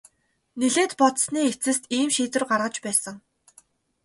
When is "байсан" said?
2.85-3.15